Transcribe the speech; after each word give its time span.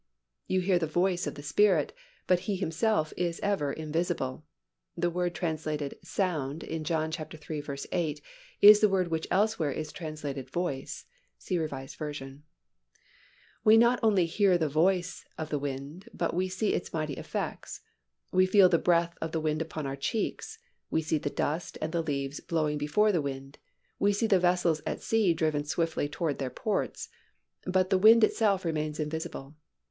You 0.47 0.61
hear 0.61 0.79
the 0.79 0.87
voice 0.87 1.27
of 1.27 1.35
the 1.35 1.43
Spirit 1.43 1.93
but 2.25 2.39
He 2.49 2.55
Himself 2.55 3.13
is 3.15 3.39
ever 3.43 3.71
invisible. 3.71 4.43
(The 4.97 5.11
word 5.11 5.35
translated 5.35 5.99
"sound" 6.03 6.63
in 6.63 6.83
John 6.83 7.11
iii. 7.11 7.63
8 7.91 8.21
is 8.61 8.79
the 8.79 8.89
word 8.89 9.09
which 9.09 9.27
elsewhere 9.29 9.69
is 9.69 9.91
translated 9.91 10.49
"voice." 10.49 11.05
See 11.37 11.59
R. 11.59 11.67
V.) 11.67 12.39
We 13.63 13.77
not 13.77 13.99
only 14.01 14.25
hear 14.25 14.57
the 14.57 14.67
voice, 14.67 15.23
of 15.37 15.49
the 15.49 15.59
wind 15.59 16.09
but 16.15 16.33
we 16.33 16.49
see 16.49 16.73
its 16.73 16.91
mighty 16.93 17.13
effects. 17.13 17.81
We 18.31 18.47
feel 18.47 18.69
the 18.69 18.79
breath 18.79 19.15
of 19.21 19.33
the 19.33 19.39
wind 19.39 19.61
upon 19.61 19.85
our 19.85 19.95
cheeks, 19.95 20.57
we 20.89 21.03
see 21.03 21.19
the 21.19 21.29
dust 21.29 21.77
and 21.79 21.91
the 21.91 22.01
leaves 22.01 22.39
blowing 22.39 22.79
before 22.79 23.11
the 23.11 23.21
wind, 23.21 23.59
we 23.99 24.13
see 24.13 24.25
the 24.25 24.39
vessels 24.39 24.81
at 24.87 25.03
sea 25.03 25.35
driven 25.35 25.63
swiftly 25.63 26.09
towards 26.09 26.39
their 26.39 26.49
ports; 26.49 27.07
but 27.67 27.91
the 27.91 27.99
wind 27.99 28.23
itself 28.23 28.65
remains 28.65 28.99
invisible. 28.99 29.53